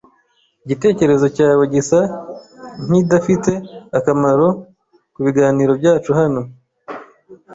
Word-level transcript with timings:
Igitekerezo 0.63 1.25
cyawe 1.35 1.63
gisa 1.73 1.99
nkidafite 2.85 3.53
akamaro 3.97 4.47
kubiganiro 5.13 5.71
byacu 5.79 6.11
hano. 6.19 6.41